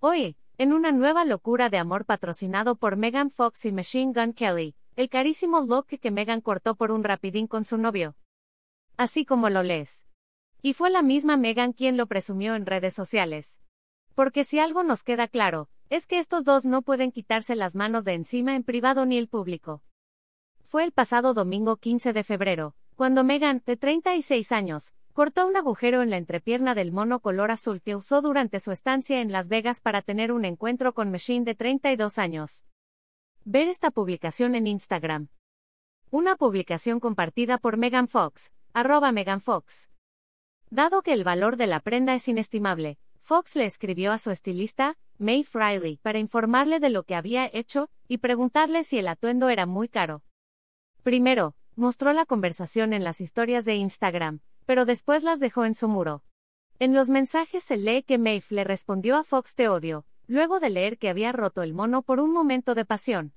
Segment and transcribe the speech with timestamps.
[0.00, 4.76] Hoy, en una nueva locura de amor patrocinado por Megan Fox y Machine Gun Kelly,
[4.94, 8.14] el carísimo look que Megan cortó por un rapidín con su novio.
[8.96, 10.06] Así como lo lees.
[10.62, 13.60] Y fue la misma Megan quien lo presumió en redes sociales.
[14.14, 18.04] Porque si algo nos queda claro, es que estos dos no pueden quitarse las manos
[18.04, 19.82] de encima en privado ni el público.
[20.62, 26.02] Fue el pasado domingo 15 de febrero, cuando Megan, de 36 años, cortó un agujero
[26.02, 29.80] en la entrepierna del mono color azul que usó durante su estancia en Las Vegas
[29.80, 32.64] para tener un encuentro con Machine de 32 años.
[33.44, 35.26] Ver esta publicación en Instagram.
[36.12, 39.90] Una publicación compartida por Megan Fox, arroba Megan Fox.
[40.70, 44.98] Dado que el valor de la prenda es inestimable, Fox le escribió a su estilista,
[45.18, 49.66] May Friley, para informarle de lo que había hecho y preguntarle si el atuendo era
[49.66, 50.22] muy caro.
[51.02, 55.88] Primero, mostró la conversación en las historias de Instagram, pero después las dejó en su
[55.88, 56.22] muro.
[56.78, 60.68] En los mensajes se lee que Maeve le respondió a Fox te odio, luego de
[60.68, 63.32] leer que había roto el mono por un momento de pasión.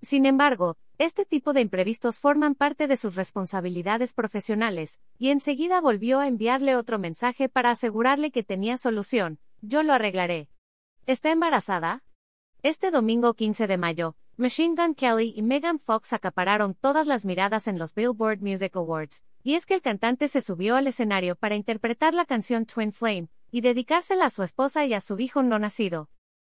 [0.00, 6.18] Sin embargo, este tipo de imprevistos forman parte de sus responsabilidades profesionales, y enseguida volvió
[6.18, 10.48] a enviarle otro mensaje para asegurarle que tenía solución, yo lo arreglaré.
[11.04, 12.04] ¿Está embarazada?
[12.62, 17.68] Este domingo 15 de mayo, Machine Gun Kelly y Megan Fox acapararon todas las miradas
[17.68, 21.56] en los Billboard Music Awards, y es que el cantante se subió al escenario para
[21.56, 25.58] interpretar la canción Twin Flame, y dedicársela a su esposa y a su hijo no
[25.58, 26.08] nacido.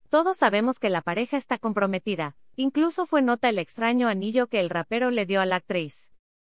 [0.08, 4.70] Todos sabemos que la pareja está comprometida, incluso fue nota el extraño anillo que el
[4.70, 6.10] rapero le dio a la actriz.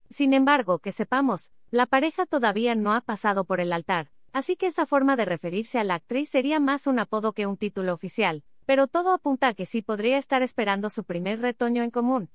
[0.10, 4.68] Sin embargo, que sepamos, la pareja todavía no ha pasado por el altar, así que
[4.68, 8.46] esa forma de referirse a la actriz sería más un apodo que un título oficial,
[8.68, 12.30] pero todo apunta a que sí podría estar esperando su primer retoño en común.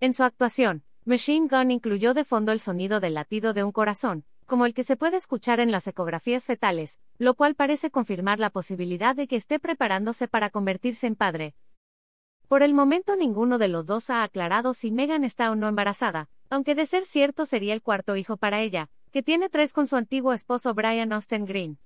[0.00, 4.26] En su actuación, Machine Gun incluyó de fondo el sonido del latido de un corazón,
[4.44, 8.50] como el que se puede escuchar en las ecografías fetales, lo cual parece confirmar la
[8.50, 11.54] posibilidad de que esté preparándose para convertirse en padre.
[12.48, 16.28] Por el momento ninguno de los dos ha aclarado si Megan está o no embarazada,
[16.50, 19.96] aunque de ser cierto sería el cuarto hijo para ella, que tiene tres con su
[19.96, 21.78] antiguo esposo Brian Austin Green.